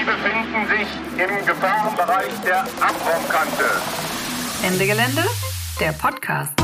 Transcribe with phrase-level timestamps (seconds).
[0.00, 0.88] Sie befinden sich
[1.22, 3.64] im Gefahrenbereich der Abbruchkante.
[4.62, 5.24] Ende Gelände,
[5.78, 6.59] der Podcast.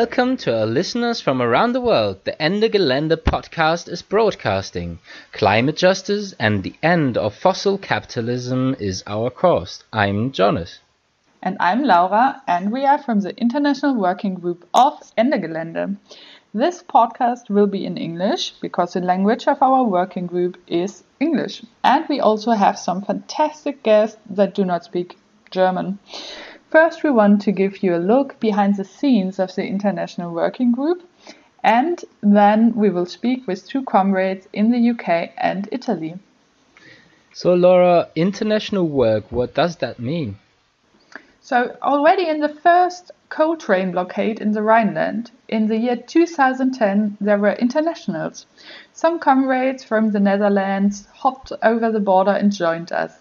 [0.00, 2.24] Welcome to our listeners from around the world.
[2.24, 4.98] The Ende Gelände podcast is broadcasting.
[5.30, 9.84] Climate justice and the end of fossil capitalism is our cause.
[9.92, 10.80] I'm Jonas.
[11.44, 15.96] And I'm Laura, and we are from the International Working Group of Ende Gelände.
[16.52, 21.62] This podcast will be in English because the language of our working group is English.
[21.84, 25.16] And we also have some fantastic guests that do not speak
[25.52, 26.00] German.
[26.74, 30.72] First, we want to give you a look behind the scenes of the International Working
[30.72, 31.08] Group,
[31.62, 36.18] and then we will speak with two comrades in the UK and Italy.
[37.32, 40.36] So, Laura, international work, what does that mean?
[41.40, 47.18] So, already in the first coal train blockade in the Rhineland, in the year 2010,
[47.20, 48.46] there were internationals.
[48.92, 53.16] Some comrades from the Netherlands hopped over the border and joined us.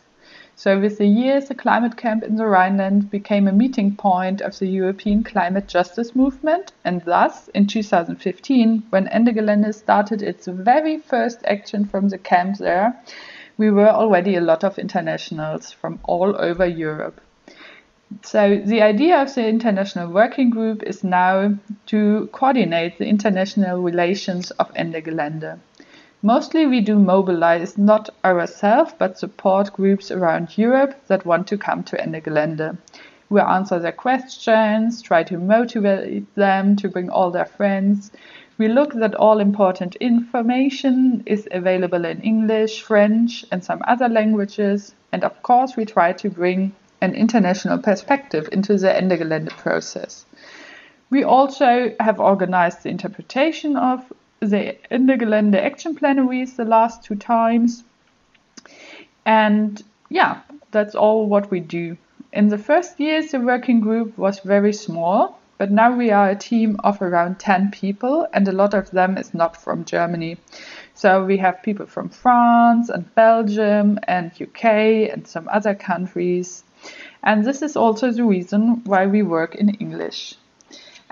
[0.56, 4.58] So with the years, the climate camp in the Rhineland became a meeting point of
[4.60, 10.98] the European climate justice movement, and thus, in 2015, when Ende Gelände started its very
[11.00, 12.94] first action from the camp there,
[13.58, 17.20] we were already a lot of internationals from all over Europe.
[18.22, 24.52] So the idea of the International Working Group is now to coordinate the international relations
[24.52, 25.60] of Ende Gelände.
[26.26, 31.84] Mostly we do mobilize not ourselves but support groups around Europe that want to come
[31.84, 32.78] to Ende Gelände.
[33.30, 38.10] We answer their questions, try to motivate them to bring all their friends.
[38.58, 44.96] We look that all important information is available in English, French, and some other languages.
[45.12, 50.26] And of course, we try to bring an international perspective into the Ende Gelände process.
[51.10, 54.14] We also have organized the interpretation of
[54.46, 57.84] the Ende Gelände action plenaries the last two times.
[59.26, 61.98] And yeah, that's all what we do.
[62.32, 66.36] In the first years, the working group was very small, but now we are a
[66.36, 70.38] team of around 10 people, and a lot of them is not from Germany.
[70.96, 74.66] So we have people from France and Belgium and UK
[75.12, 76.64] and some other countries.
[77.24, 80.36] And this is also the reason why we work in English.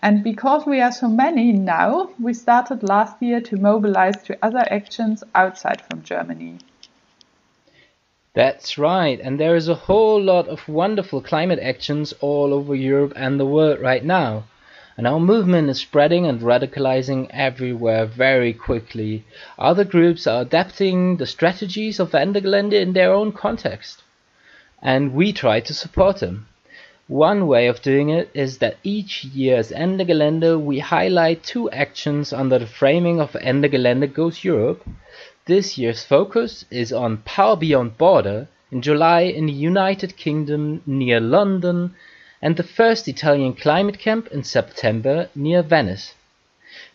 [0.04, 4.66] And because we are so many now, we started last year to mobilize to other
[4.72, 6.58] actions outside from Germany.
[8.34, 13.14] That's right, and there is a whole lot of wonderful climate actions all over Europe
[13.16, 14.46] and the world right now.
[14.98, 19.24] And our movement is spreading and radicalizing everywhere very quickly.
[19.60, 22.38] Other groups are adapting the strategies of Ende
[22.74, 24.02] in their own context.
[24.82, 26.48] And we try to support them.
[27.12, 31.70] One way of doing it is that each year as Ende Gelände we highlight two
[31.72, 34.88] actions under the framing of Ende Gelände Goes Europe.
[35.46, 41.20] This year's focus is on Power Beyond Border in July in the United Kingdom near
[41.20, 41.96] London
[42.42, 46.16] and the first Italian climate camp in September near Venice.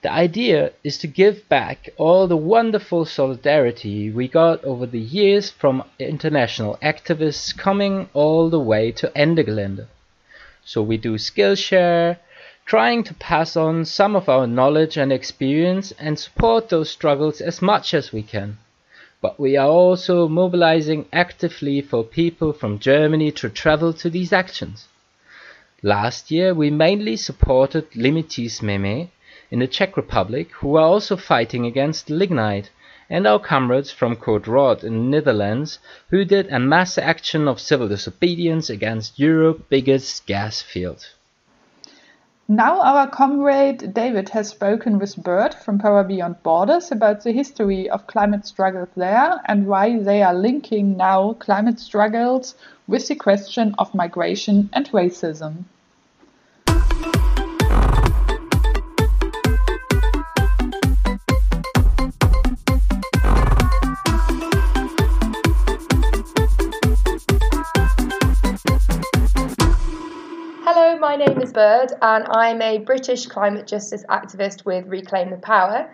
[0.00, 5.50] The idea is to give back all the wonderful solidarity we got over the years
[5.50, 9.88] from international activists coming all the way to Ende Gelände.
[10.68, 12.18] So we do Skillshare,
[12.64, 17.62] trying to pass on some of our knowledge and experience and support those struggles as
[17.62, 18.58] much as we can.
[19.22, 24.88] But we are also mobilizing actively for people from Germany to travel to these actions.
[25.84, 29.08] Last year we mainly supported Limity jsme my
[29.52, 32.70] in the Czech Republic who are also fighting against lignite
[33.08, 35.78] and our comrades from Code Rood in the Netherlands,
[36.10, 41.06] who did a mass action of civil disobedience against Europe's biggest gas field.
[42.48, 47.90] Now our comrade David has spoken with Bert from Power Beyond Borders about the history
[47.90, 52.54] of climate struggles there and why they are linking now climate struggles
[52.86, 55.64] with the question of migration and racism.
[71.16, 75.90] My name is Bert, and I'm a British climate justice activist with Reclaim the Power.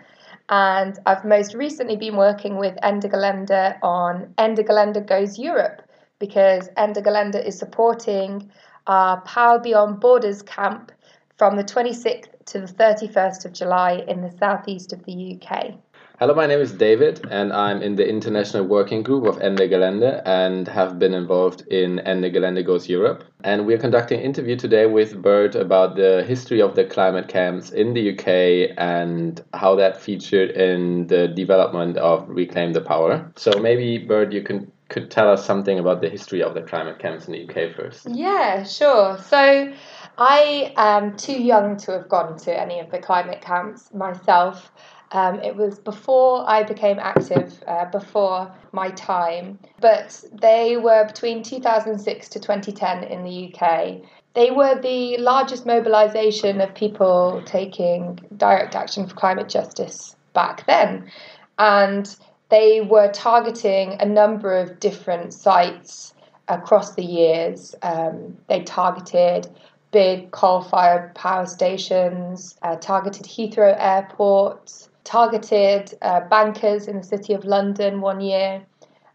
[0.49, 5.81] And I've most recently been working with Ende Gelände on Ende Gelände Goes Europe
[6.19, 8.51] because Ende Gelände is supporting
[8.87, 10.91] our Power Beyond Borders camp
[11.37, 15.75] from the 26th to the 31st of July in the southeast of the UK.
[16.23, 20.21] Hello, my name is David, and I'm in the international working group of Ende Gelände
[20.23, 23.25] and have been involved in Ende Gelände Goes Europe.
[23.43, 27.71] And we're conducting an interview today with Bert about the history of the climate camps
[27.71, 33.29] in the UK and how that featured in the development of Reclaim the Power.
[33.35, 36.99] So maybe, Bert, you can could tell us something about the history of the climate
[36.99, 38.07] camps in the UK first.
[38.09, 39.17] Yeah, sure.
[39.17, 39.73] So
[40.17, 44.71] I am too young to have gone to any of the climate camps myself.
[45.13, 51.43] Um, it was before I became active, uh, before my time, but they were between
[51.43, 54.01] 2006 to 2010 in the UK.
[54.33, 61.11] They were the largest mobilisation of people taking direct action for climate justice back then.
[61.59, 62.13] And
[62.49, 66.15] they were targeting a number of different sites
[66.47, 67.75] across the years.
[67.83, 69.47] Um, they targeted
[69.91, 77.33] big coal fired power stations, uh, targeted Heathrow Airport, targeted uh, bankers in the City
[77.33, 78.65] of London one year.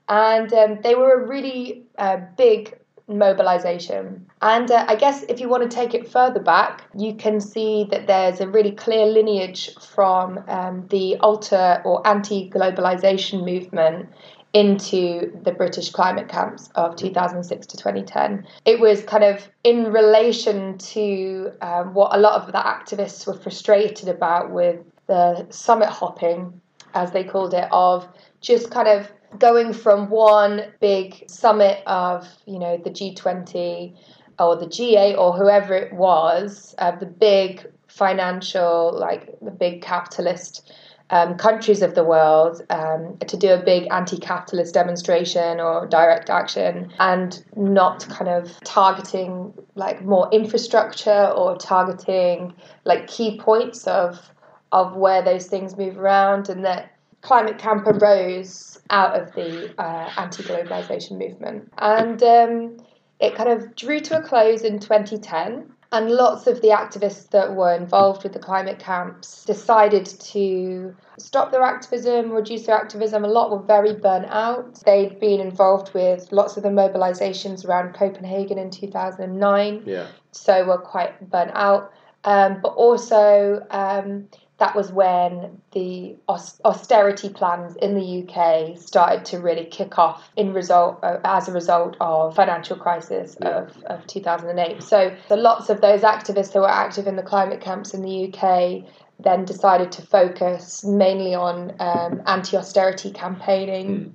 [0.08, 4.26] And um, they were a really uh, big mobilization.
[4.42, 7.86] And uh, I guess if you want to take it further back, you can see
[7.90, 14.08] that there's a really clear lineage from um, the alter or anti globalization movement
[14.54, 18.46] into the British climate camps of 2006 to 2010.
[18.64, 23.34] It was kind of in relation to um, what a lot of the activists were
[23.34, 26.60] frustrated about with the summit hopping,
[26.94, 28.06] as they called it, of
[28.40, 33.96] just kind of going from one big summit of, you know, the G20
[34.38, 40.72] or the G8 or whoever it was, uh, the big financial, like the big capitalist
[41.10, 46.28] um, countries of the world um, to do a big anti capitalist demonstration or direct
[46.28, 52.52] action and not kind of targeting like more infrastructure or targeting
[52.84, 54.30] like key points of
[54.72, 60.10] of where those things move around and that climate camp arose out of the uh,
[60.16, 61.72] anti globalization movement.
[61.78, 62.76] And um,
[63.20, 65.72] it kind of drew to a close in 2010.
[65.90, 71.50] And lots of the activists that were involved with the climate camps decided to stop
[71.50, 73.24] their activism, reduce their activism.
[73.24, 74.82] A lot were very burnt out.
[74.84, 80.08] They'd been involved with lots of the mobilizations around Copenhagen in 2009, Yeah.
[80.32, 81.90] so were quite burnt out.
[82.24, 84.28] Um, but also, um,
[84.58, 90.52] that was when the austerity plans in the UK started to really kick off in
[90.52, 94.82] result uh, as a result of financial crisis of, of 2008.
[94.82, 98.32] So the lots of those activists who were active in the climate camps in the
[98.32, 98.84] UK
[99.20, 104.14] then decided to focus mainly on um, anti-austerity campaigning.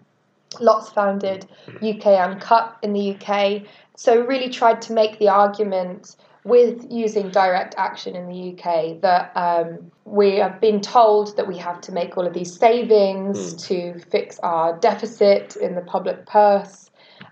[0.59, 1.47] Lots founded
[1.81, 3.63] UK Uncut in the UK.
[3.95, 9.31] So really tried to make the argument with using direct action in the UK that
[9.35, 13.97] um, we have been told that we have to make all of these savings to
[14.11, 16.89] fix our deficit in the public purse.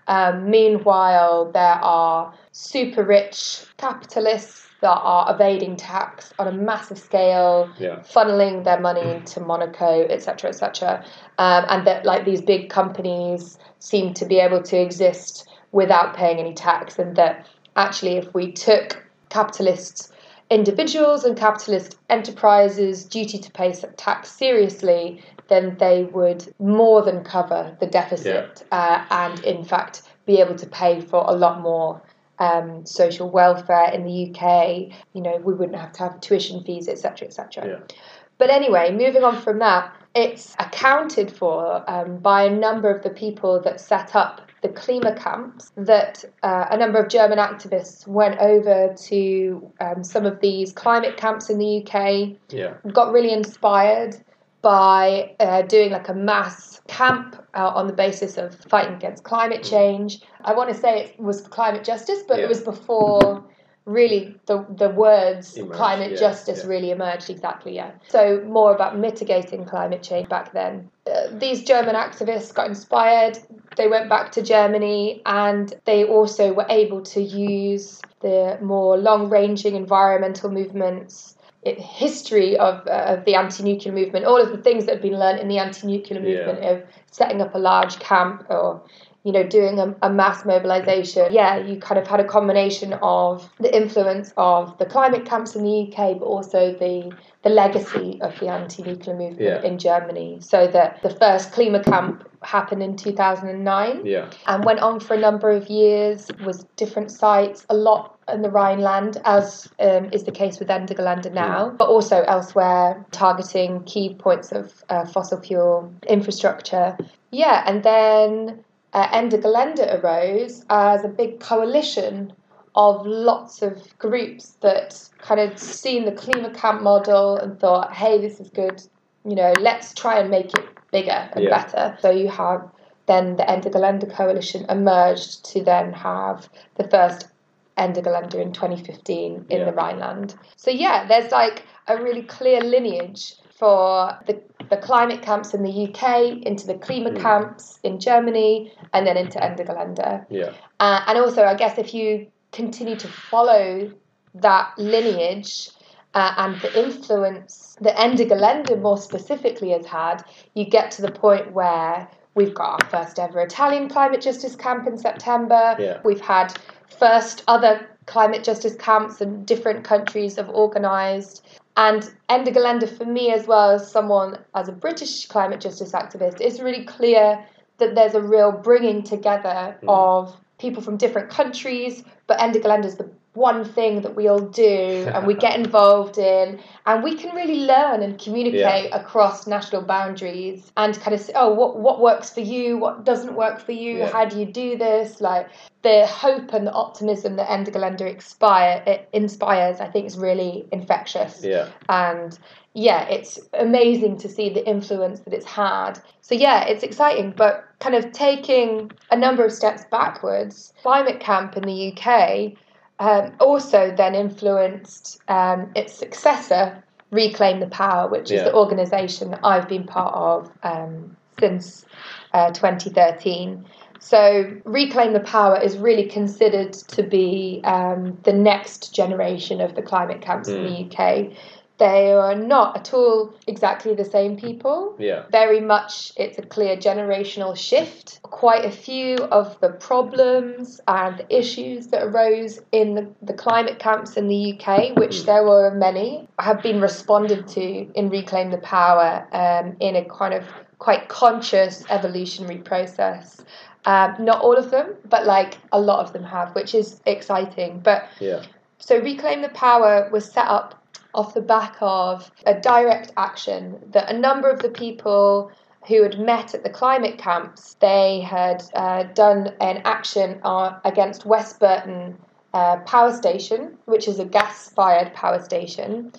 [0.08, 7.70] Um, meanwhile, there are super rich capitalists that are evading tax on a massive scale,
[7.78, 8.00] Yeah.
[8.00, 11.04] funneling their money into Monaco, etc., etc.,
[11.38, 16.38] um, and that like these big companies seem to be able to exist without paying
[16.38, 20.12] any tax, and that actually, if we took capitalist
[20.50, 27.76] individuals and capitalist enterprises' duty to pay tax seriously, then they would more than cover
[27.80, 32.02] the deficit uh, and, in fact, be able to pay for a lot more
[32.38, 34.92] um, social welfare in the UK.
[35.14, 37.66] You know, we wouldn't have to have tuition fees, etc., etc.
[37.66, 37.96] Yeah.
[38.38, 43.10] But anyway, moving on from that, it's accounted for um, by a number of the
[43.10, 45.72] people that set up the Klima camps.
[45.76, 51.16] That uh, a number of German activists went over to um, some of these climate
[51.16, 52.74] camps in the UK, Yeah.
[52.92, 54.16] got really inspired
[54.62, 59.64] by uh, doing like a mass camp uh, on the basis of fighting against climate
[59.64, 60.20] change.
[60.44, 62.44] I want to say it was for climate justice, but Yeah.
[62.44, 63.44] it was before
[63.84, 66.70] really the the words Emerged, climate yeah, justice yeah.
[66.70, 71.96] really emerged exactly yeah so more about mitigating climate change back then uh, these german
[71.96, 73.38] activists got inspired
[73.76, 79.28] they went back to germany and they also were able to use the more long
[79.28, 84.86] ranging environmental movements it, history of, uh, of the anti-nuclear movement all of the things
[84.86, 86.46] that have been learned in the anti-nuclear Yeah.
[86.46, 88.80] movement of setting up a large camp or
[89.24, 91.32] you know, doing a, a, mass mobilization.
[91.32, 95.62] Yeah, you kind of had a combination of the influence of the climate camps in
[95.62, 99.62] the UK, but also the the legacy of the anti-nuclear movement Yeah.
[99.62, 100.38] in Germany.
[100.40, 104.30] So that the first Klima camp happened in 2009 Yeah.
[104.46, 108.50] and went on for a number of years, was different sites, a lot in the
[108.50, 114.14] Rhineland, as um, is the case with Ende Gelände now, but also elsewhere, targeting key
[114.14, 116.96] points of uh, fossil fuel infrastructure.
[117.32, 122.32] Yeah, and then uh, Ende Gelände arose as a big coalition
[122.74, 128.20] of lots of groups that kind of seen the Klima Camp model and thought, hey,
[128.20, 128.82] this is good,
[129.24, 131.62] you know, let's try and make it bigger and Yeah.
[131.62, 131.98] better.
[132.00, 132.68] So you have
[133.06, 137.28] then the Ende Gelände coalition emerged to then have the first
[137.76, 139.64] Ende Gelände in 2015 in Yeah.
[139.64, 140.34] the Rhineland.
[140.56, 144.40] So yeah, there's like a really clear lineage for the,
[144.72, 149.38] the climate camps in the UK into the Klima camps in Germany and then into
[149.44, 150.24] Ende Gelände.
[150.30, 150.54] Yeah.
[150.80, 153.92] Uh, and also, I guess if you continue to follow
[154.36, 155.68] that lineage
[156.14, 160.24] uh, and the influence that Ende Gelände more specifically has had,
[160.54, 164.86] you get to the point where we've got our first ever Italian climate justice camp
[164.86, 165.76] in September.
[165.78, 166.00] Yeah.
[166.02, 166.58] We've had
[166.98, 171.46] first other climate justice camps in different countries have organised.
[171.76, 176.40] And Ende Gelände, for me as well as someone as a British climate justice activist,
[176.40, 177.44] it's really clear
[177.78, 179.88] that there's a real bringing together hmm.
[179.88, 184.40] of people from different countries, but Ende Gelände is the one thing that we all
[184.40, 189.80] do and we get involved in and we can really learn and communicate across national
[189.80, 193.72] boundaries and kind of say oh what what works for you what doesn't work for
[193.72, 194.12] you Yeah.
[194.12, 195.48] how do you do this like
[195.82, 200.66] the hope and the optimism that Ende Gelände inspire it inspires I think is really
[200.70, 201.68] infectious Yeah.
[201.88, 202.38] and
[202.74, 206.00] yeah, it's amazing to see the influence that it's had.
[206.22, 211.54] So yeah, it's exciting, but kind of taking a number of steps backwards, Climate Camp
[211.58, 212.54] in the UK
[213.02, 219.40] um, also then influenced um, its successor, Reclaim the Power, which is the organisation that
[219.42, 221.84] I've been part of um, since
[222.32, 223.66] uh, 2013.
[223.98, 229.82] So, Reclaim the Power is really considered to be um, the next generation of the
[229.82, 231.32] climate camps in the UK.
[231.78, 234.94] They are not at all exactly the same people.
[234.98, 235.24] Yeah.
[235.32, 238.20] Very much, it's a clear generational shift.
[238.22, 243.78] Quite a few of the problems and the issues that arose in the, the climate
[243.78, 248.58] camps in the UK, which there were many, have been responded to in Reclaim the
[248.58, 250.44] Power um, in a kind of
[250.78, 253.40] quite conscious evolutionary process.
[253.84, 257.80] Um, not all of them, but like a lot of them have, which is exciting.
[257.80, 258.42] But Yeah.
[258.78, 260.81] so Reclaim the Power was set up
[261.14, 265.50] off the back of a direct action that a number of the people
[265.88, 271.26] who had met at the climate camps, they had uh, done an action uh, against
[271.26, 272.16] West Burton
[272.54, 276.12] uh, Power Station, which is a gas-fired power station,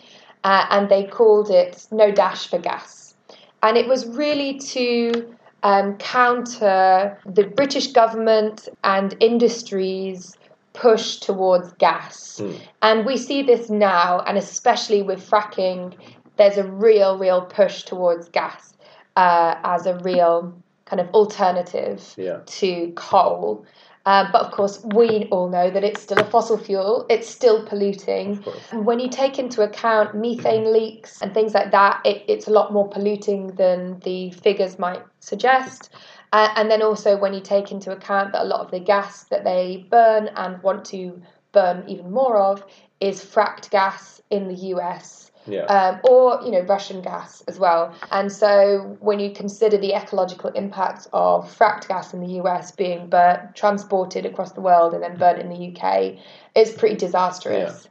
[0.44, 3.16] uh, and they called it No Dash for Gas.
[3.62, 10.36] And it was really to um, counter the British government and industries
[10.74, 12.42] push towards gas.
[12.82, 15.94] And we see this now, and especially with fracking,
[16.38, 18.74] there's a real, real push towards gas
[19.16, 20.54] uh, as a real
[20.86, 22.40] kind of alternative Yeah.
[22.46, 23.66] to coal.
[24.06, 27.66] Uh, but of course, we all know that it's still a fossil fuel, it's still
[27.66, 28.44] polluting.
[28.74, 32.74] when you take into account methane leaks and things like that, it, it's a lot
[32.74, 35.90] more polluting than the figures might suggest.
[36.34, 39.26] Uh, and then also, when you take into account that a lot of the gas
[39.26, 41.22] that they burn and want to
[41.52, 42.66] burn even more of
[43.00, 45.66] is fracked gas in the US Yeah.
[45.66, 47.94] um, or you know Russian gas as well.
[48.12, 53.10] And so when you consider the ecological impact of fracked gas in the US being
[53.10, 56.16] burnt, transported across the world and then burnt in the UK,
[56.56, 57.88] it's pretty disastrous.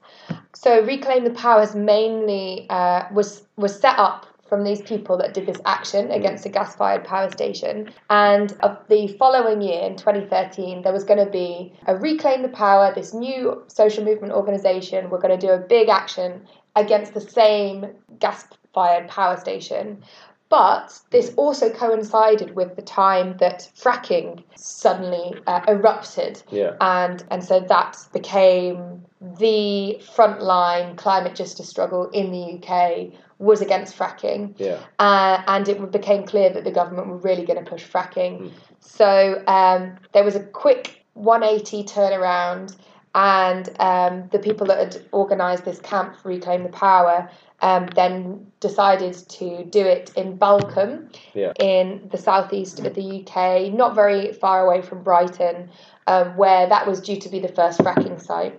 [0.55, 5.33] So Reclaim the Power has mainly uh, was was set up from these people that
[5.33, 7.91] did this action against a gas-fired power station.
[8.11, 12.51] And of the following year, in 2013, there was going to be a Reclaim the
[12.51, 15.09] Power, this new social movement organisation.
[15.09, 17.87] We're going to do a big action against the same
[18.19, 20.03] gas-fired power station.
[20.51, 26.77] But this also coincided with the time that fracking suddenly uh, erupted Yeah.
[26.79, 29.07] and and so that became
[29.39, 34.79] the frontline climate justice struggle in the UK was against fracking, Yeah.
[35.01, 38.53] uh, and it became clear that the government were really going to push fracking.
[38.79, 42.77] So um, there was a quick 180 turnaround,
[43.15, 47.29] and um, the people that had organised this camp, Reclaim the Power,
[47.61, 51.53] um, then decided to do it in Balcombe Yeah.
[51.59, 55.69] in the southeast of the UK, not very far away from Brighton,
[56.07, 58.59] um, where that was due to be the first fracking site.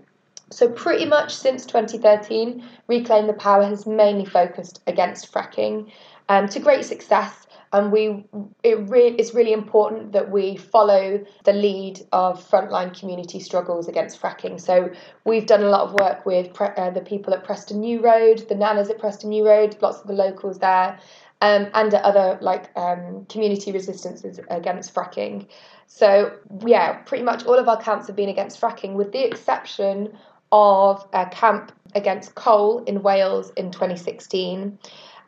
[0.54, 5.92] So, pretty much since 2013, Reclaim the Power has mainly focused against fracking
[6.30, 7.48] um, to great success.
[7.74, 8.24] And we,
[8.62, 14.22] it re- it's really important that we follow the lead of frontline community struggles against
[14.22, 14.62] fracking.
[14.62, 14.92] So
[15.26, 18.48] we've done a lot of work with pre- uh, the people at Preston New Road,
[18.48, 21.00] the nanas at Preston New Road, lots of the locals there,
[21.42, 25.48] um, and other like um, community resistances against fracking.
[25.88, 26.32] So
[26.64, 30.16] yeah, pretty much all of our camps have been against fracking, with the exception
[30.54, 34.78] of a camp against coal in Wales in 2016.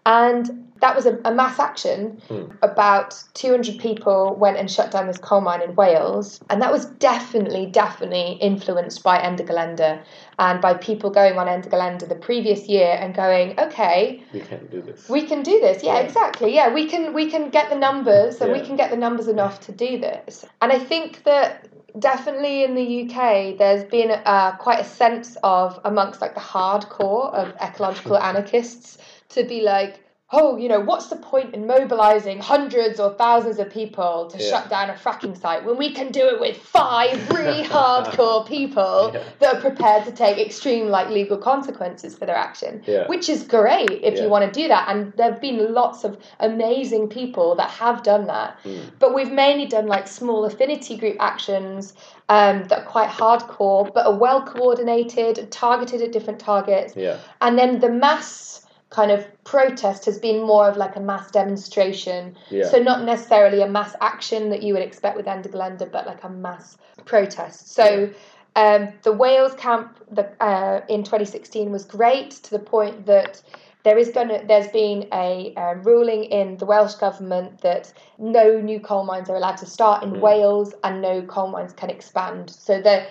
[0.08, 2.22] And that was a, a mass action.
[2.28, 2.44] Hmm.
[2.62, 6.40] About 200 people went and shut down this coal mine in Wales.
[6.52, 10.04] And that was definitely, definitely influenced by Ende Gelände
[10.38, 14.68] and by people going on Ende Gelände the previous year and going, okay, We can
[14.68, 15.10] do this.
[15.10, 15.82] we can do this.
[15.82, 16.02] Yeah, Yeah.
[16.02, 16.54] exactly.
[16.54, 19.60] Yeah, we can we can get the numbers and we can get the numbers enough
[19.62, 20.46] to do this.
[20.62, 21.68] And I think that
[22.00, 27.34] definitely in the UK there's been uh, quite a sense of amongst like the hardcore
[27.34, 28.98] of ecological anarchists
[29.30, 33.70] to be like oh, you know, what's the point in mobilizing hundreds or thousands of
[33.70, 34.50] people to Yeah.
[34.50, 39.12] shut down a fracking site when we can do it with five really hardcore people
[39.14, 39.22] Yeah.
[39.40, 43.08] that are prepared to take extreme like legal consequences for their action, Yeah.
[43.08, 44.90] which is great if you want to do that.
[44.90, 48.58] And there have been lots of amazing people that have done that.
[48.66, 48.80] Mm.
[48.98, 51.94] But we've mainly done like small affinity group actions
[52.30, 56.96] um, that are quite hardcore, but are well coordinated, targeted at different targets.
[56.96, 57.18] Yeah.
[57.42, 58.65] And then the mass
[58.96, 62.34] kind of protest has been more of like a mass demonstration.
[62.50, 62.64] Yeah.
[62.64, 66.24] So not necessarily a mass action that you would expect with Ende Gelände, but like
[66.24, 67.74] a mass protest.
[67.74, 68.10] So
[68.56, 73.44] um, the Wales camp the, uh, in 2016 was great to the point that
[73.84, 78.62] there is going to there's been a uh, ruling in the Welsh government that no
[78.62, 80.22] new coal mines are allowed to start in Mm.
[80.22, 82.50] Wales and no coal mines can expand.
[82.50, 83.06] So the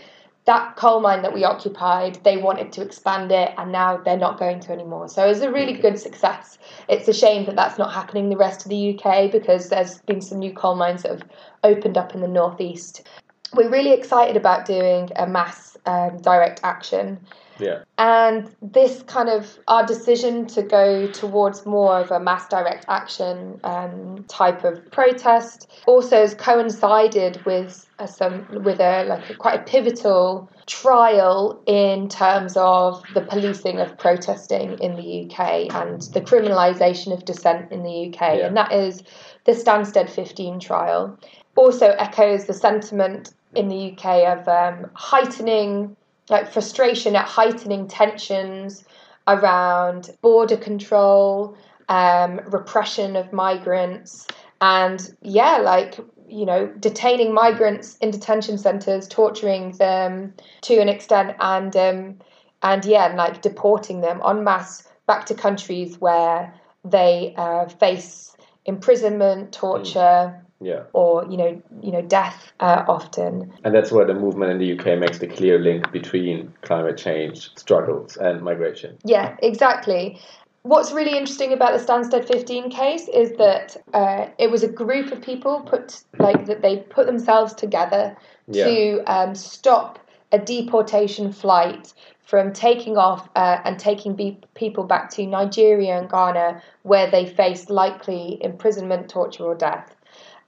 [0.46, 1.48] that coal mine that we mm.
[1.48, 5.08] occupied, they wanted to expand it, and now they're not going to anymore.
[5.08, 5.82] So it was a really mm.
[5.82, 6.58] good success.
[6.88, 10.20] It's a shame that that's not happening the rest of the UK because there's been
[10.20, 11.28] some new coal mines that have
[11.62, 13.06] opened up in the northeast.
[13.54, 17.18] We're really excited about doing a mass um, direct action.
[17.58, 17.84] Yeah.
[17.98, 23.60] And this kind of our decision to go towards more of a mass direct action
[23.62, 29.61] um, type of protest also has coincided with uh, some with a like a, quite
[29.61, 36.20] a pivotal trial in terms of the policing of protesting in the UK and the
[36.20, 38.46] criminalisation of dissent in the UK, Yeah.
[38.46, 39.02] and that is
[39.44, 41.16] the Stansted 15 trial.
[41.54, 45.96] Also echoes the sentiment in the UK of um, heightening
[46.30, 48.84] like frustration at heightening tensions
[49.28, 51.56] around border control,
[51.88, 54.26] um, repression of migrants,
[54.60, 61.36] and yeah, like you know, detaining migrants in detention centres, torturing them to an extent,
[61.40, 62.18] and um,
[62.62, 69.52] and yeah, like deporting them en masse back to countries where they uh, face imprisonment,
[69.52, 70.85] torture, Yeah.
[70.92, 73.53] or you know, you know, death uh, often.
[73.64, 77.50] And that's where the movement in the UK makes the clear link between climate change
[77.57, 78.96] struggles and migration.
[79.05, 80.18] Yeah, exactly.
[80.62, 85.12] What's really interesting about the Stansted 15 case is that uh, it was a group
[85.12, 88.16] of people put like that they put themselves together
[88.48, 88.64] Yeah.
[88.64, 89.98] to um, stop
[90.33, 91.92] a deportation flight
[92.24, 97.27] from taking off uh, and taking be- people back to Nigeria and Ghana, where they
[97.27, 99.93] faced likely imprisonment, torture, or death.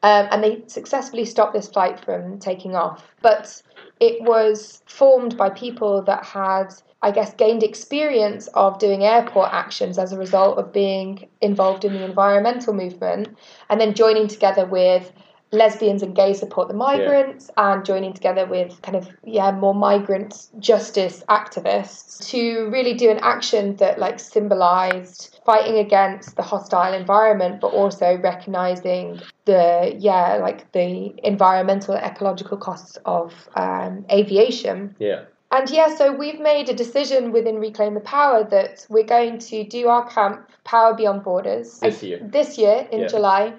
[0.06, 3.02] Um, and they successfully stopped this flight from taking off.
[3.22, 3.60] But
[3.98, 6.68] it was formed by people that had,
[7.02, 11.92] I guess, gained experience of doing airport actions as a result of being involved in
[11.92, 13.36] the environmental movement
[13.68, 15.10] and then joining together with
[15.52, 20.48] lesbians and gay support the migrants and joining together with kind of yeah more migrant
[20.58, 27.60] justice activists to really do an action that like symbolized fighting against the hostile environment
[27.60, 35.22] but also recognizing the yeah like the environmental and ecological costs of um, aviation Yeah.
[35.52, 39.62] and yeah, so we've made a decision within Reclaim the Power that we're going to
[39.62, 42.18] do our camp Power Beyond Borders This year.
[42.20, 43.06] This year in Yeah.
[43.06, 43.54] July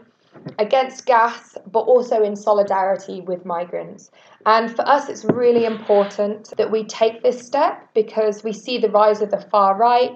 [0.60, 4.12] against gas, but also in solidarity with migrants.
[4.46, 8.90] And for us, it's really important that we take this step because we see the
[8.90, 10.12] rise of the far right,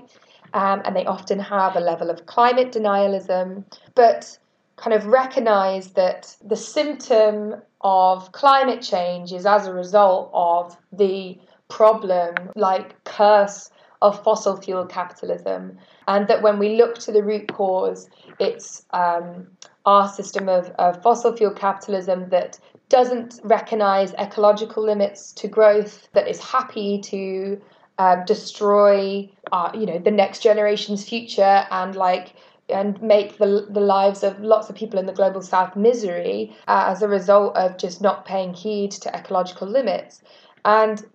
[0.54, 3.64] um, and they often have a level of climate denialism,
[3.96, 4.38] but
[4.78, 11.38] kind of recognize that the symptom of climate change is as a result of the
[11.70, 13.70] problem, like curse
[14.02, 18.10] of fossil fuel capitalism, and that when we look to the root cause,
[18.40, 19.48] it's um,
[19.86, 22.60] our system of, of fossil fuel capitalism that
[22.90, 27.62] doesn't recognize ecological limits to growth, that is happy to
[27.98, 32.34] uh, destroy, uh, you know, the next generation's future and like
[32.70, 36.86] and make the, the lives of lots of people in the global south misery uh,
[36.88, 40.22] as a result of just not paying heed to ecological limits.
[40.64, 41.06] And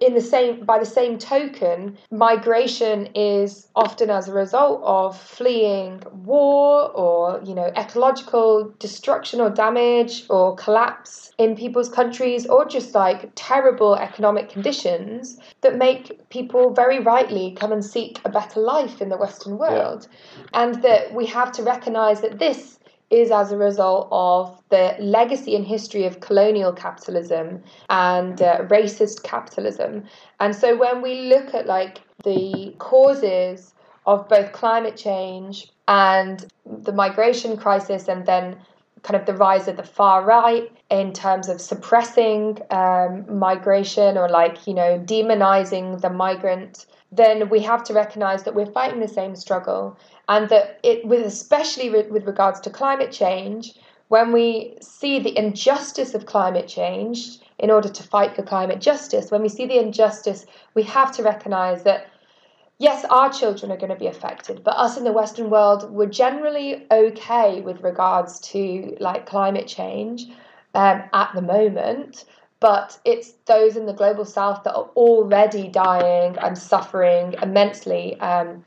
[0.00, 6.02] in the same by the same token migration is often as a result of fleeing
[6.24, 12.94] war or you know ecological destruction or damage or collapse in people's countries or just
[12.94, 19.00] like terrible economic conditions that make people very rightly come and seek a better life
[19.00, 20.44] in the western world yeah.
[20.54, 22.78] and that we have to recognize that this
[23.12, 29.22] is as a result of the legacy and history of colonial capitalism and uh, racist
[29.22, 30.04] capitalism.
[30.40, 33.74] And so when we look at like the causes
[34.06, 38.56] of both climate change and the migration crisis and then
[39.02, 44.28] kind of the rise of the far right in terms of suppressing um, migration or
[44.28, 49.08] like you know demonizing the migrant then we have to recognize that we're fighting the
[49.08, 49.98] same struggle
[50.32, 53.74] and that it with especially with regards to climate change
[54.08, 59.30] when we see the injustice of climate change in order to fight for climate justice
[59.30, 62.06] when we see the injustice we have to recognize that
[62.78, 66.16] yes our children are going to be affected but us in the western world we're
[66.24, 70.26] generally okay with regards to like climate change
[70.74, 72.24] um, at the moment
[72.60, 78.64] but it's those in the global south that are already dying and suffering immensely um,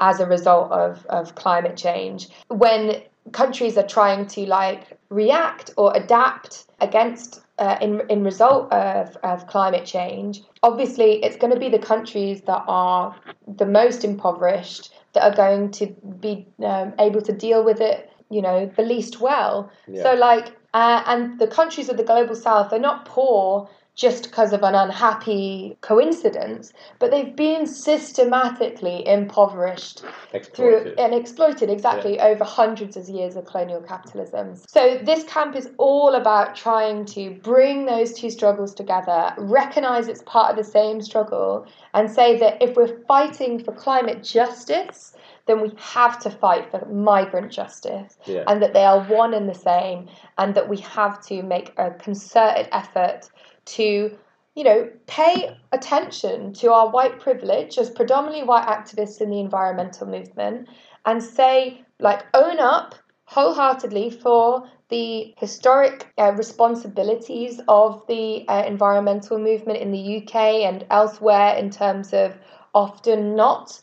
[0.00, 2.28] as a result of, of climate change.
[2.48, 3.02] When
[3.32, 9.46] countries are trying to like react or adapt against uh, in in result of, of
[9.46, 13.14] climate change, obviously it's going to be the countries that are
[13.46, 15.86] the most impoverished that are going to
[16.18, 19.70] be um, able to deal with it, you know, the least well.
[19.86, 20.02] Yeah.
[20.02, 24.52] So like, uh, and the countries of the global south are not poor just because
[24.52, 30.02] of an unhappy coincidence, but they've been systematically impoverished
[30.32, 30.54] exploited.
[30.54, 32.26] through and exploited exactly yeah.
[32.26, 34.56] over hundreds of years of colonial capitalism.
[34.66, 40.22] So this camp is all about trying to bring those two struggles together, recognize it's
[40.22, 45.14] part of the same struggle, and say that if we're fighting for climate justice,
[45.46, 48.44] then we have to fight for migrant justice yeah.
[48.48, 51.90] and that they are one and the same and that we have to make a
[51.90, 53.28] concerted effort
[53.66, 54.16] to
[54.54, 60.06] you know, pay attention to our white privilege as predominantly white activists in the environmental
[60.06, 60.68] movement
[61.04, 69.38] and say, like, own up wholeheartedly for the historic uh, responsibilities of the uh, environmental
[69.38, 72.36] movement in the UK and elsewhere in terms of
[72.74, 73.80] often not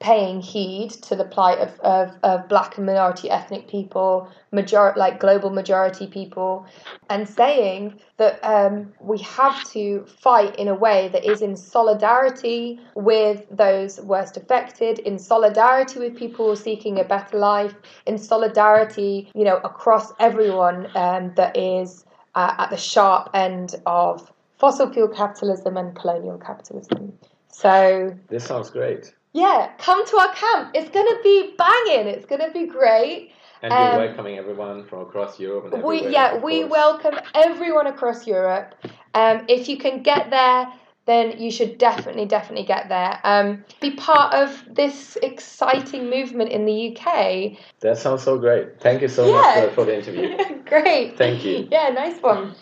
[0.00, 5.20] paying heed to the plight of, of, of black and minority ethnic people, major, like
[5.20, 6.66] global majority people,
[7.10, 12.80] and saying that um, we have to fight in a way that is in solidarity
[12.94, 17.74] with those worst affected, in solidarity with people seeking a better life,
[18.06, 24.32] in solidarity, you know, across everyone um, that is uh, at the sharp end of
[24.58, 27.12] fossil fuel capitalism and colonial capitalism.
[27.48, 30.70] So this sounds great yeah, come to our camp.
[30.74, 32.06] It's gonna be banging.
[32.08, 33.32] It's gonna be great.
[33.62, 35.72] And you're um, welcoming everyone from across Europe.
[35.72, 38.74] And we yeah, we welcome everyone across Europe.
[39.14, 40.72] Um, if you can get there,
[41.06, 43.18] then you should definitely, definitely get there.
[43.24, 47.58] Um, be part of this exciting movement in the UK.
[47.80, 48.80] That sounds so great.
[48.80, 49.32] Thank you so yeah.
[49.32, 50.36] much for, for the interview.
[50.66, 51.18] great.
[51.18, 51.68] Thank you.
[51.70, 52.54] Yeah, nice one.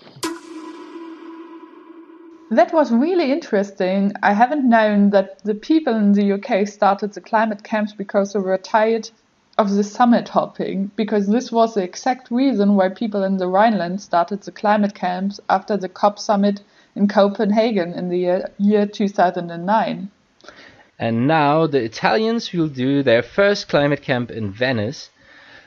[2.51, 4.13] That was really interesting.
[4.23, 8.39] I haven't known that the people in the UK started the climate camps because they
[8.39, 9.11] were tired
[9.59, 14.01] of the summit hopping, because this was the exact reason why people in the Rhineland
[14.01, 16.63] started the climate camps after the COP summit
[16.95, 20.11] in Copenhagen in the year, year 2009.
[20.99, 25.11] And now the Italians will do their first climate camp in Venice.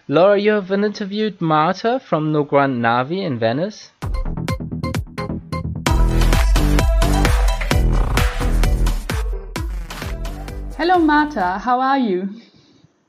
[0.08, 3.92] Laura, you have interviewed Marta from No Grandi Navi in Venice.
[10.82, 11.60] Hello, Marta.
[11.60, 12.28] How are you?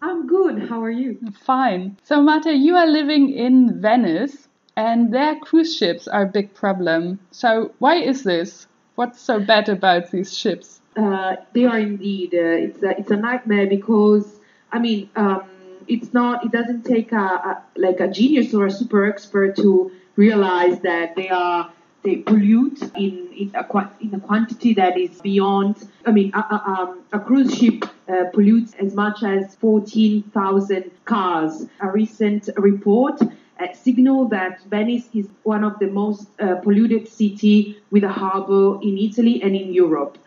[0.02, 0.68] I'm good.
[0.68, 1.18] How are you?
[1.40, 1.96] Fine.
[2.04, 7.18] So, Marta, you are living in Venice, and their cruise ships are a big problem.
[7.30, 8.66] So, why is this?
[8.96, 10.82] What's so bad about these ships?
[10.98, 12.34] Uh, they are indeed.
[12.34, 14.38] Uh, it's a, it's a nightmare because
[14.70, 15.44] I mean, um,
[15.88, 16.44] it's not.
[16.44, 21.16] It doesn't take a, a like a genius or a super expert to realize that
[21.16, 25.88] they are they pollute in in a, in a quantity that is beyond.
[26.04, 31.66] I mean, a, a, um, a cruise ship uh, pollutes as much as 14,000 cars.
[31.80, 37.78] A recent report uh, signal that Venice is one of the most uh, polluted city
[37.90, 40.18] with a harbor in Italy and in Europe.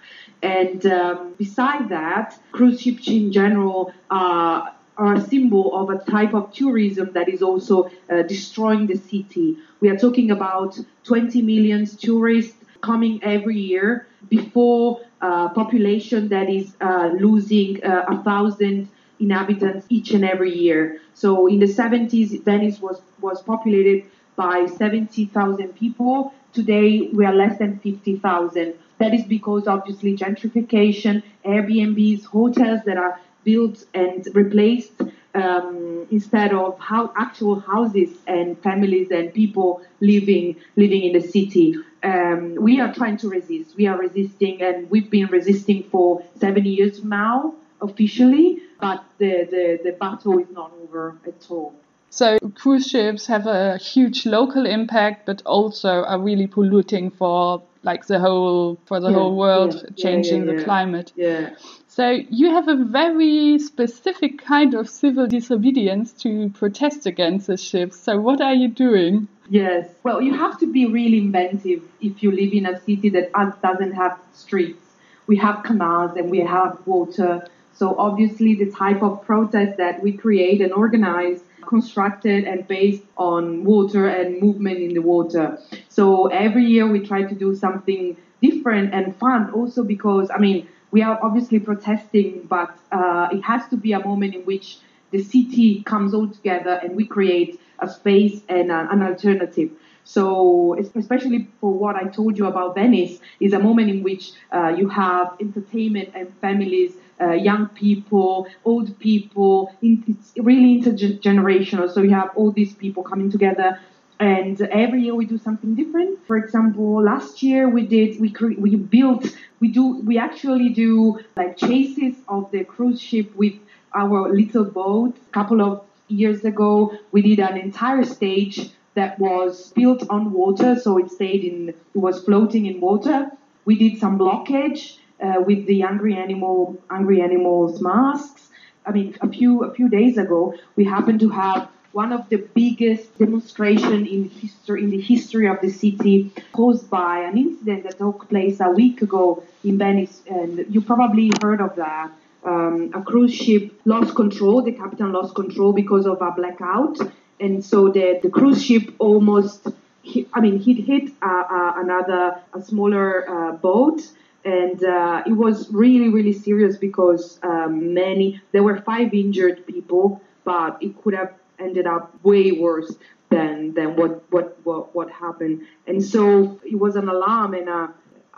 [0.41, 6.33] And um, beside that, cruise ships in general are are a symbol of a type
[6.33, 9.57] of tourism that is also uh, destroying the city.
[9.79, 16.75] We are talking about 20 million tourists coming every year before a population that is
[16.81, 20.99] uh, losing uh, a thousand inhabitants each and every year.
[21.13, 24.05] So in the 70s, Venice was, was populated
[24.35, 26.33] by 70,000 people.
[26.53, 28.73] Today, we are less than 50,000.
[28.97, 35.01] That is because obviously gentrification, Airbnbs, hotels that are built and replaced
[35.33, 41.75] um, instead of how actual houses and families and people living living in the city.
[42.03, 43.75] Um, we are trying to resist.
[43.75, 48.61] We are resisting, and we've been resisting for seven years now officially.
[48.79, 51.73] But the, the, the battle is not over at all.
[52.15, 58.07] So cruise ships have a huge local impact, but also are really polluting for like
[58.07, 60.63] the whole for the Yeah, whole world, yeah, changing yeah, the yeah.
[60.63, 61.11] climate.
[61.17, 61.49] Yeah.
[61.89, 67.99] So you have a very specific kind of civil disobedience to protest against the ships.
[67.99, 69.27] So what are you doing?
[69.49, 69.85] Yes.
[70.03, 73.91] Well, you have to be really inventive if you live in a city that doesn't
[73.91, 74.79] have streets.
[75.27, 77.45] We have canals and we have water.
[77.75, 83.63] So obviously the type of protest that we create and organize constructed and based on
[83.63, 85.59] water and movement in the water.
[85.89, 90.67] So every year we try to do something different and fun also because I mean
[90.91, 94.77] we are obviously protesting but uh, it has to be a moment in which
[95.11, 99.71] the city comes all together and we create a space and a, an alternative.
[100.03, 104.67] So, especially for what I told you about Venice, is a moment in which uh,
[104.67, 109.73] you have entertainment and families, uh, young people, old people.
[109.81, 111.91] It's really intergenerational.
[111.93, 113.79] So you have all these people coming together.
[114.19, 116.25] And every year we do something different.
[116.25, 119.25] For example, last year we did we cre- we built
[119.59, 123.55] we do we actually do like chases of the cruise ship with
[123.93, 125.17] our little boat.
[125.17, 130.79] A couple of years ago, we did an entire stage that was built on water,
[130.79, 133.29] so it stayed in, it was floating in water.
[133.65, 138.49] We did some blockage uh, with the Angry Animal, Angry Animals masks.
[138.85, 142.37] I mean, a few a few days ago, we happened to have one of the
[142.53, 147.97] biggest demonstration in history in the history of the city, caused by an incident that
[147.97, 152.11] took place a week ago in Venice, and you probably heard of that
[152.43, 154.61] um, a cruise ship lost control.
[154.61, 156.99] The captain lost control because of a blackout,
[157.39, 159.67] and so the, the cruise ship almost,
[160.03, 164.01] hit, I mean, he'd hit uh, uh, another, a smaller uh, boat,
[164.45, 170.21] and uh, it was really, really serious because um, many, there were five injured people,
[170.43, 172.95] but it could have ended up way worse
[173.29, 175.63] than than what what what, what happened.
[175.87, 177.93] And so it was an alarm and a,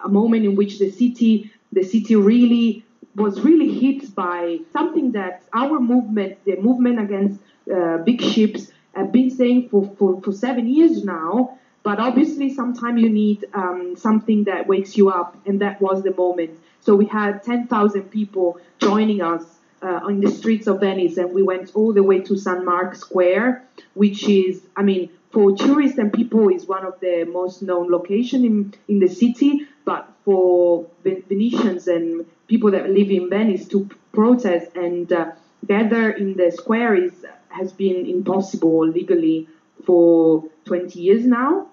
[0.05, 5.41] a moment in which the city the city really was really hit by something that
[5.53, 7.41] our movement, the movement against
[7.75, 11.56] uh, big ships, have been saying for, for, for seven years now.
[11.87, 16.13] But obviously, sometimes you need um, something that wakes you up, and that was the
[16.13, 16.59] moment.
[16.81, 19.45] So we had 10,000 people joining us
[19.81, 22.95] uh, on the streets of Venice, and we went all the way to San Mark
[22.95, 27.89] Square, which is, I mean, for tourists and people, is one of the most known
[27.89, 29.65] location in, in the city.
[29.85, 35.31] But for Venetians and people that live in Venice to protest and uh,
[35.65, 37.13] gather in the square is
[37.47, 39.47] has been impossible legally
[39.85, 41.67] for 20 years now,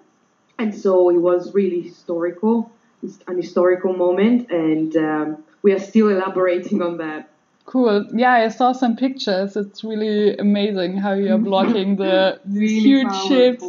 [0.59, 2.71] and so it was really historical,
[3.27, 7.31] an historical moment, and um, we are still elaborating on that.
[7.67, 8.07] Cool.
[8.13, 9.57] Yeah, I saw some pictures.
[9.57, 13.65] It's really amazing how you're blocking the Really huge ships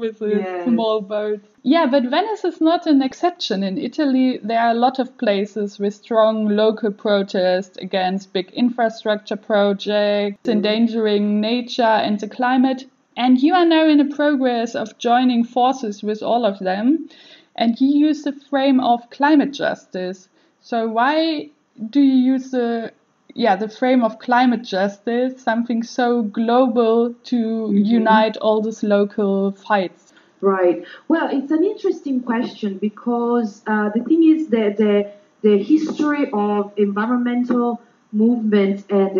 [0.00, 0.64] with the Yes.
[0.64, 1.46] small boats.
[1.62, 3.62] Yeah, but Venice is not an exception.
[3.62, 9.36] In Italy, there are a lot of places with strong local protest against big infrastructure
[9.36, 12.86] projects, endangering nature and the climate.
[13.20, 17.10] And you are now in the progress of joining forces with all of them.
[17.54, 20.30] And you use the frame of climate justice.
[20.62, 21.50] So why
[21.90, 22.94] do you use the
[23.34, 30.14] yeah the frame of climate justice, something so global to unite all these local fights?
[30.40, 30.82] Right.
[31.08, 36.72] Well, it's an interesting question because uh, the thing is that the the history of
[36.78, 39.14] environmental movement and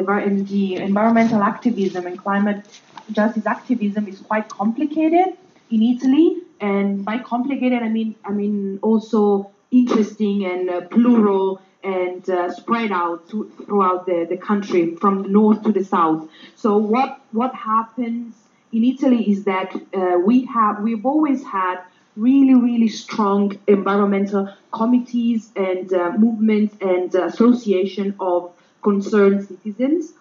[0.49, 2.65] the environmental activism and climate
[3.13, 5.37] justice activism is quite complicated
[5.71, 12.29] in Italy and by complicated, I mean I mean also interesting and uh, plural and
[12.29, 16.29] uh, spread out to, throughout the, the country from the north to the south.
[16.57, 18.35] So what what happens
[18.73, 21.81] in Italy is that uh, we have we've always had
[22.17, 30.13] really really strong environmental committees and uh, movements and association of concerned citizens.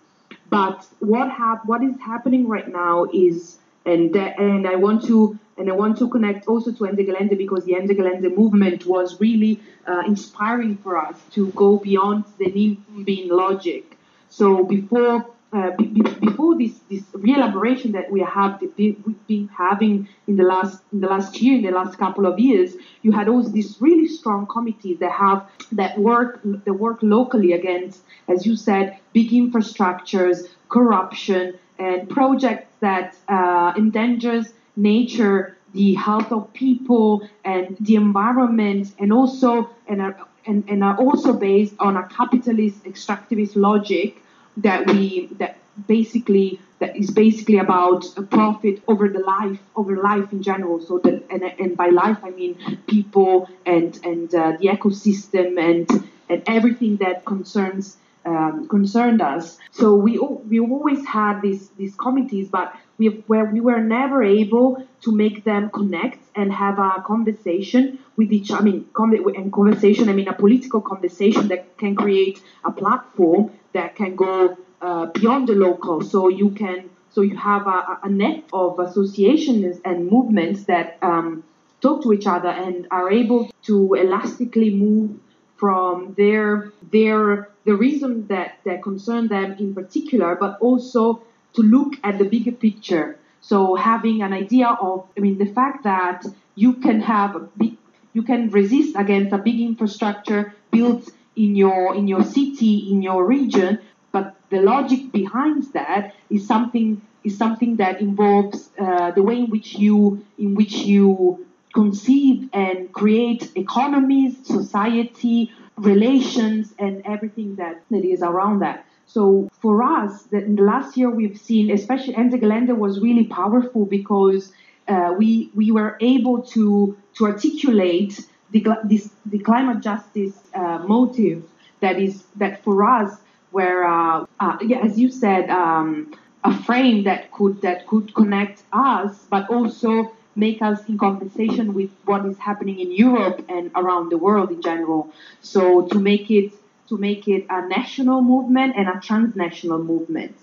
[0.50, 5.70] But what hap- what is happening right now is and and I want to and
[5.70, 9.60] I want to connect also to Ende Gelände because the Ende Gelände movement was really
[9.88, 13.98] uh, inspiring for us to go beyond the NIMBYing logic.
[14.30, 20.36] So before uh, b- before this this re-elaboration that we have we've been having in
[20.36, 23.50] the last in the last year in the last couple of years, you had also
[23.50, 29.00] these really strong committees that have that work that work locally against, as you said,
[29.14, 37.96] big infrastructures, corruption, and projects that uh, endangers nature, the health of people, and the
[37.96, 44.22] environment, and also and are, and, and are also based on a capitalist extractivist logic
[44.62, 50.42] that we that basically that is basically about profit over the life over life in
[50.42, 50.80] general.
[50.80, 55.88] So that and, and by life i mean people and and uh, the ecosystem and
[56.30, 59.58] and everything that concerns um, concerned us.
[59.72, 64.86] So we we always had these these committees but we where we were never able
[65.02, 70.14] to make them connect and have a conversation with each I mean and conversation I
[70.14, 75.54] mean a political conversation that can create a platform that can go uh, beyond the
[75.54, 80.98] local so you can so you have a, a net of associations and movements that
[81.02, 81.44] um,
[81.82, 85.20] talk to each other and are able to elastically move
[85.58, 91.22] from their their the reason that that concern them in particular, but also
[91.54, 93.20] to look at the bigger picture.
[93.42, 97.78] So having an idea of, I mean, the fact that you can have a big,
[98.14, 103.26] you can resist against a big infrastructure built in your in your city, in your
[103.26, 103.80] region,
[104.12, 109.50] but the logic behind that is something is something that involves uh, the way in
[109.50, 118.04] which you in which you conceive and create economies, society, relations, and everything that, that
[118.04, 118.86] is around that.
[119.06, 123.26] So for us, that in the last year we've seen, especially Ende Gelände was really
[123.26, 124.52] powerful because
[124.88, 131.44] uh, we we were able to to articulate the this the climate justice uh, motive
[131.80, 133.18] that is that for us
[133.52, 138.64] where uh, uh, yeah as you said um, a frame that could that could connect
[138.72, 144.10] us but also make us in conversation with what is happening in Europe and around
[144.10, 145.12] the world in general.
[145.42, 146.54] So to make it
[146.88, 150.36] to make it a national movement and a transnational movement.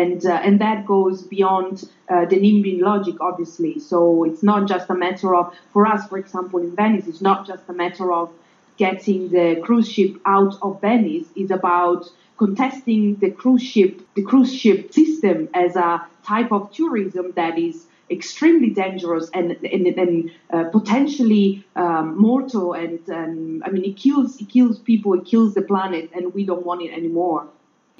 [0.00, 1.74] And, uh, and that goes beyond
[2.08, 3.78] uh, the NIMBYing logic, obviously.
[3.78, 7.46] So it's not just a matter of, for us, for example, in Venice, it's not
[7.46, 8.30] just a matter of
[8.78, 11.26] getting the cruise ship out of Venice.
[11.36, 17.32] It's about contesting the cruise ship, the cruise ship system as a type of tourism
[17.36, 23.84] that is extremely dangerous and and, and uh, potentially um, mortal and um, I mean
[23.84, 27.46] it kills it kills people it kills the planet and we don't want it anymore.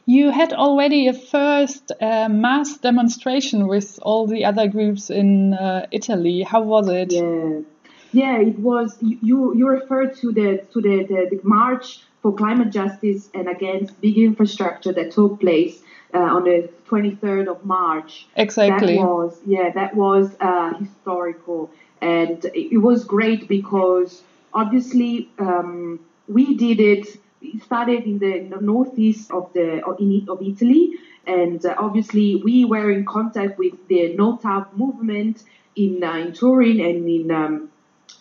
[0.04, 5.86] You had already a first uh, mass demonstration with all the other groups in uh,
[5.92, 6.42] Italy.
[6.42, 7.12] How was it?
[7.12, 7.60] Yeah,
[8.12, 8.96] yeah, it was.
[9.00, 14.00] You you referred to the to the, the, the march for climate justice and against
[14.00, 15.82] big infrastructure that took place
[16.14, 18.26] uh, on the 23rd of March.
[18.36, 18.96] Exactly.
[18.96, 26.54] That was yeah, that was uh, historical, and it, was great because obviously um, we
[26.56, 27.18] did it.
[27.42, 30.92] It started in the, northeast of the of, Italy,
[31.26, 35.42] and uh, obviously we were in contact with the No TAV movement
[35.76, 37.68] in uh, in Turin and in um,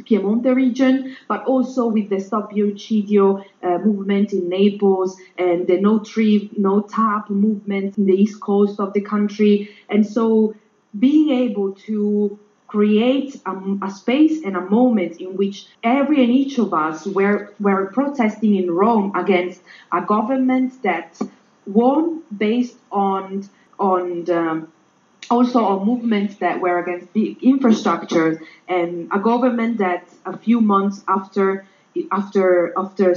[0.03, 5.99] Piemonte region, but also with the Stop Biocidio uh, movement in Naples and the No
[5.99, 9.69] Triv, No Tap movement in the east coast of the country.
[9.89, 10.55] And so
[10.97, 12.39] being able to
[12.71, 17.53] create a, a, space and a moment in which every and each of us were,
[17.59, 21.19] were protesting in Rome against a government that
[21.65, 24.71] won based on on um,
[25.29, 31.03] also on movements that were against big infrastructure and a government that a few months
[31.09, 31.65] after
[32.09, 33.15] after after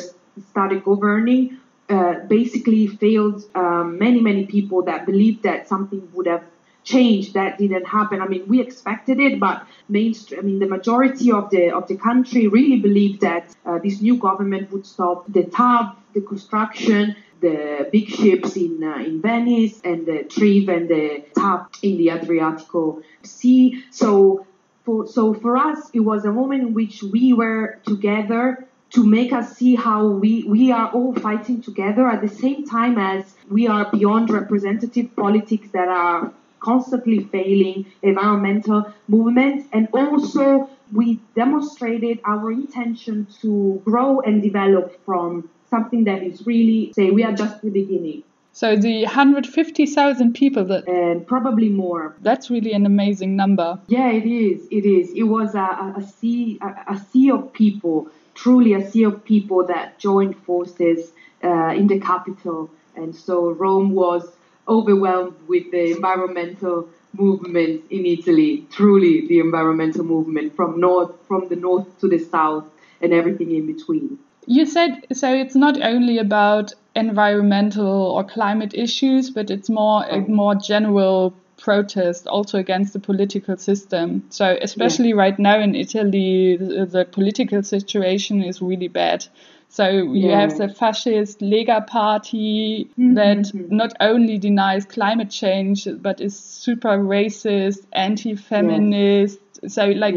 [0.50, 6.44] started governing uh, basically failed um, many many people that believed that something would have
[6.84, 11.32] changed that didn't happen i mean we expected it but mainstream i mean the majority
[11.32, 15.44] of the of the country really believed that uh, this new government would stop the
[15.44, 21.24] TAV, the construction the big ships in uh, in Venice and the Triv and the
[21.34, 23.84] TAP in the Adriatico Sea.
[23.90, 24.46] So
[24.84, 29.32] for so for us it was a moment in which we were together to make
[29.32, 33.66] us see how we we are all fighting together at the same time as we
[33.66, 36.32] are beyond representative politics that are
[36.64, 45.48] constantly failing environmental movements and also we demonstrated our intention to grow and develop from
[45.68, 50.86] something that is really say we are just the beginning So the 150,000 people that
[50.86, 53.80] and probably more that's really an amazing number.
[53.88, 54.68] Yeah, it is.
[54.70, 55.10] It is.
[55.22, 55.68] It was a,
[56.00, 61.10] a, sea, a, a sea of people, truly a sea of people that joined forces
[61.42, 64.22] uh, in the capital, and so Rome was
[64.68, 68.66] overwhelmed with the environmental movement in Italy.
[68.70, 72.64] Truly, the environmental movement from north, from the north to the south,
[73.00, 74.18] and everything in between.
[74.46, 80.16] You said so it's not only about environmental or climate issues, but it's more a
[80.16, 80.26] oh.
[80.26, 84.24] more general protest also against the political system.
[84.28, 89.26] So especially right now in Italy, the, the political situation is really bad.
[89.74, 90.40] So you Yeah.
[90.42, 93.70] have the fascist Lega party Mhm, that mhm.
[93.72, 99.40] not only denies climate change but is super racist, anti-feminist.
[99.66, 100.14] So like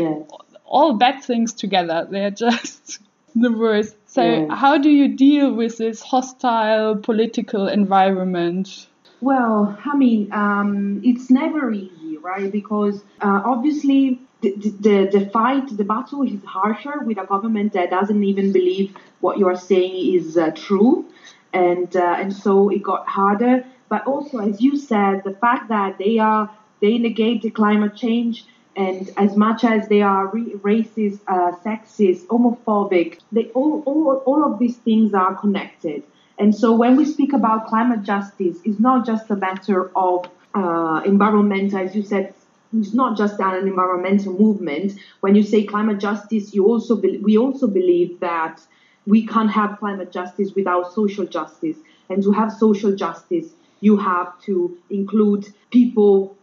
[0.64, 2.08] all bad things together.
[2.08, 3.00] They're just
[3.34, 3.96] the worst.
[4.06, 8.86] So how do you deal with this hostile political environment?
[9.22, 12.52] Well, I mean, um, it's never easy, right?
[12.52, 18.24] Because uh, obviously the, the fight, the battle is harsher with a government that doesn't
[18.24, 21.06] even believe what you are saying is uh, true,
[21.54, 23.66] and uh, and so it got harder.
[23.90, 26.50] But also, as you said, the fact that they are
[26.82, 28.46] they negate the climate change.
[28.76, 34.44] And as much as they are re- racist, uh, sexist, homophobic, they all, all, all
[34.46, 36.04] of these things are connected.
[36.38, 41.02] And so when we speak about climate justice, it's not just a matter of uh,
[41.06, 42.36] environmental, as you said,
[42.74, 44.94] it's not just an environmental movement.
[45.22, 48.62] When you say climate justice, you also be- we also believe that
[49.06, 51.78] we can't have climate justice without social justice.
[52.10, 53.48] And to have social justice,
[53.80, 56.36] you have to include people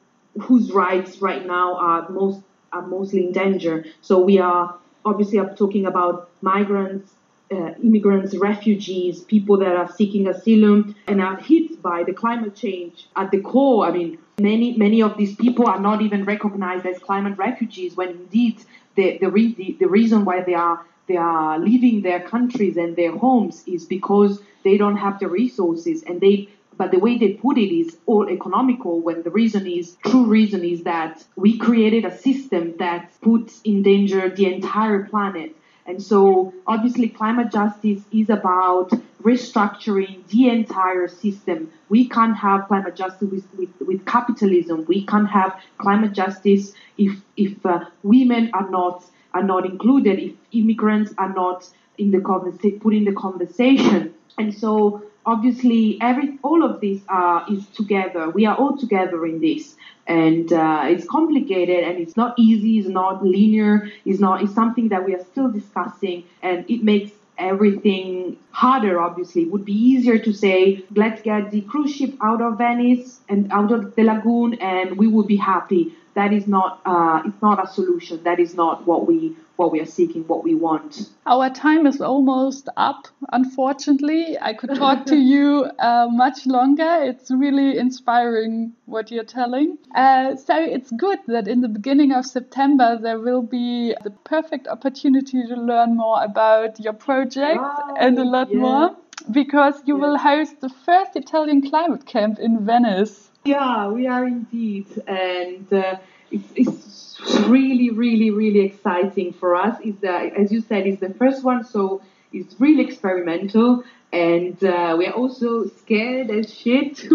[0.42, 2.40] whose rights right now are most
[2.72, 3.84] are mostly in danger.
[4.00, 7.12] So we are obviously I'm talking about migrants,
[7.52, 13.06] uh, immigrants, refugees, people that are seeking asylum and are hit by the climate change
[13.14, 13.86] at the core.
[13.86, 18.08] I mean, many many of these people are not even recognized as climate refugees when
[18.10, 18.62] indeed
[18.96, 22.96] the the, re- the, the reason why they are they are leaving their countries and
[22.96, 27.34] their homes is because they don't have the resources and they but the way they
[27.34, 32.04] put it is all economical when the reason is true reason is that we created
[32.04, 35.54] a system that puts in danger the entire planet
[35.86, 38.90] and so obviously climate justice is about
[39.22, 41.72] restructuring the entire system.
[41.88, 44.84] We can't have climate justice with, with, with capitalism.
[44.86, 50.32] We can't have climate justice if if uh, women are not are not included if
[50.52, 51.68] immigrants are not
[51.98, 54.14] in the conversa- put in the conversation.
[54.38, 58.30] And so obviously every all of this uh, is together.
[58.30, 59.76] We are all together in this
[60.06, 64.88] and uh, it's complicated and it's not easy it's not linear it's not it's something
[64.88, 69.42] that we are still discussing and it makes everything harder obviously.
[69.42, 73.50] It would be easier to say let's get the cruise ship out of venice and
[73.52, 77.62] out of the lagoon and we would be happy that is not uh, it's not
[77.64, 81.48] a solution that is not what we what we are seeking what we want Our
[81.50, 84.36] time is almost up, unfortunately.
[84.40, 86.92] I could talk to you uh, much longer.
[87.10, 89.78] It's really inspiring what you're telling.
[89.94, 94.66] Uh, so it's good that in the beginning of September there will be the perfect
[94.68, 98.58] opportunity to learn more about your project Wow, and a lot yeah.
[98.66, 98.96] more
[99.30, 100.02] because you Yeah.
[100.04, 103.30] will host the first Italian climate camp in Venice.
[103.44, 105.96] Yeah, we are indeed, and uh,
[106.30, 109.78] it's, it's really, really, really exciting for us.
[109.84, 112.00] Is as you said, it's the first one, so
[112.32, 113.84] it's really experimental,
[114.14, 116.96] and uh, we are also scared as shit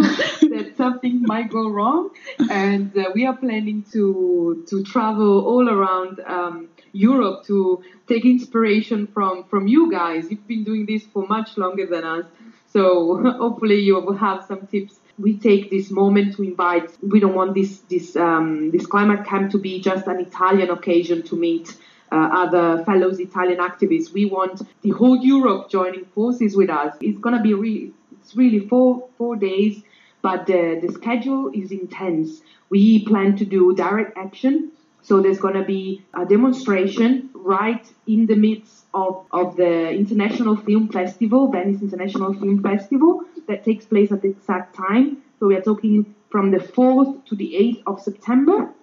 [0.54, 2.12] that something might go wrong,
[2.52, 6.20] and uh, we are planning to to travel all around.
[6.28, 10.30] Um, Europe to take inspiration from from you guys.
[10.30, 12.26] You've been doing this for much longer than us,
[12.68, 16.92] so hopefully you will have some tips we take this moment to invite.
[17.02, 21.24] We don't want this this um, this climate camp to be just an Italian occasion
[21.24, 21.76] to meet
[22.12, 24.14] uh, other fellows Italian activists.
[24.14, 26.96] We want the whole Europe joining forces with us.
[27.02, 29.84] It's gonna be really it's really four four days,
[30.22, 32.42] but the the schedule is intense.
[32.70, 34.72] We plan to do direct action.
[35.02, 40.88] So there's to be a demonstration right in the midst of, of the International Film
[40.90, 45.18] Festival, Venice International Film Festival, that takes place at the exact time.
[45.40, 48.74] So we are talking from the 4th to the 8th of September.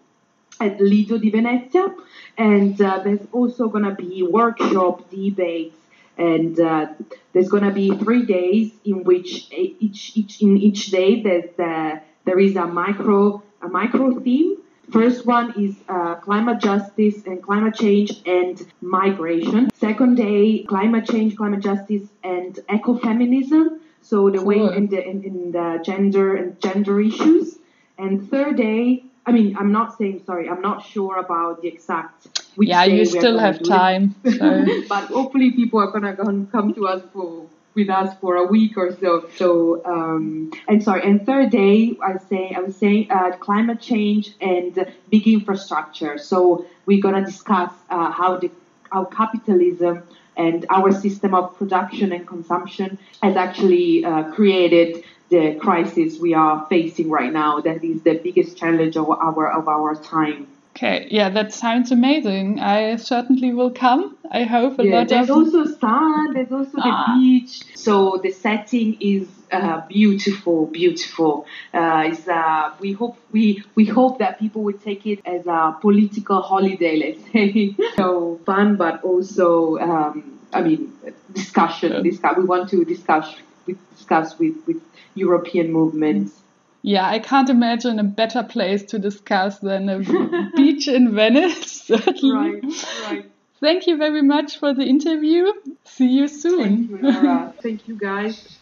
[0.61, 1.95] at Lido di Venezia.
[2.39, 5.77] And uh, there's also going to be workshop, debates,
[6.19, 6.89] and uh,
[7.33, 12.01] there's going to be three days in which each, each in each day there's uh,
[12.25, 14.57] there is a micro a micro theme.
[14.91, 19.71] First one is uh, climate justice and climate change and migration.
[19.75, 23.81] Second day, climate change, climate justice, and ecofeminism.
[24.03, 27.59] So the way in the in, in the gender and gender issues.
[27.99, 30.49] And third day, I mean, I'm not saying sorry.
[30.49, 32.29] I'm not sure about the exact.
[32.55, 34.15] Which yeah, you still have time.
[34.25, 34.67] So.
[34.89, 38.97] but hopefully, people are gonna come to us for with us for a week or
[38.97, 39.29] so.
[39.37, 44.31] So, um, and sorry, and third day, I say I was saying uh, climate change
[44.41, 46.19] and big infrastructure.
[46.19, 48.51] So we're gonna discuss uh, how the
[48.91, 50.03] how capitalism
[50.37, 56.67] and our system of production and consumption has actually uh, created the crisis we are
[56.69, 57.61] facing right now.
[57.61, 60.49] That is the biggest challenge of our of our time.
[60.77, 62.61] Okay, yeah, that sounds amazing.
[62.61, 64.19] I certainly will come.
[64.31, 65.39] I hope a yeah, lot there's of.
[65.39, 66.35] also sun.
[66.35, 67.15] There's also ah.
[67.15, 67.63] the beach.
[67.75, 71.47] So the setting is uh, beautiful, beautiful.
[71.73, 76.43] Uh, uh, we hope we we hope that people would take it as a political
[76.43, 76.97] holiday.
[76.97, 80.93] Let's say so fun, but also um, I mean
[81.33, 81.93] discussion.
[81.93, 82.03] Yeah.
[82.03, 82.37] Discuss.
[82.37, 83.35] We want to discuss
[83.67, 84.83] discuss with with
[85.15, 86.43] European movements.
[86.87, 89.99] Yeah, I can't imagine a better place to discuss than a
[90.57, 91.83] beach in Venice.
[91.83, 92.61] Certainly.
[92.61, 92.63] Right,
[93.03, 93.31] right.
[93.59, 95.47] Thank you very much for the interview.
[95.83, 96.87] See you soon.
[96.87, 97.55] Thank you, Laura.
[97.61, 98.59] Thank you, guys.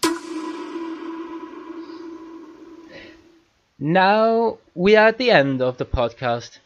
[3.79, 6.61] Now we are at the end of the podcast.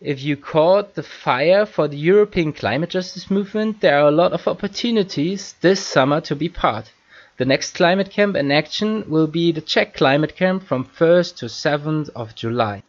[0.00, 4.32] If you caught the fire for the European climate justice movement, there are a lot
[4.32, 6.90] of opportunities this summer to be part.
[7.38, 11.46] The next climate camp in action will be the Czech climate camp from 1st to
[11.46, 12.82] 7th of July.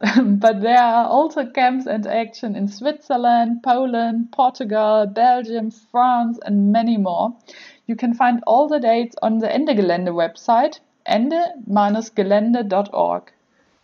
[0.22, 6.96] but there are also camps and action in Switzerland, Poland, Portugal, Belgium, France, and many
[6.96, 7.34] more.
[7.86, 13.32] You can find all the dates on the Ende Gelände website, ende-gelände.org.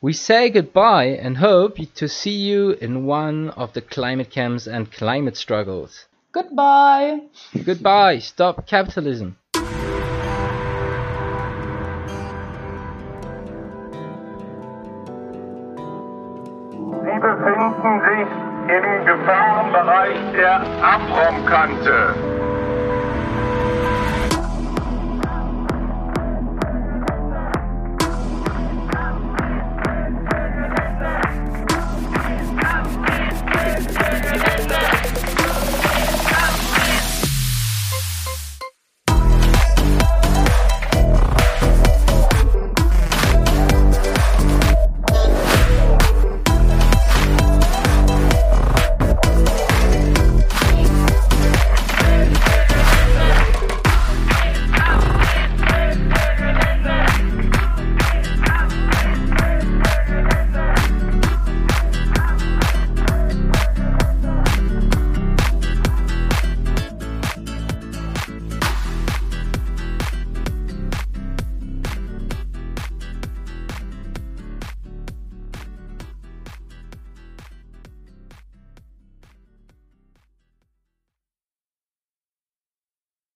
[0.00, 4.92] We say goodbye and hope to see you in one of the climate camps and
[4.92, 6.06] climate struggles.
[6.30, 7.22] Goodbye.
[7.64, 8.20] Goodbye.
[8.20, 9.36] Stop capitalism.
[21.54, 22.33] Befinden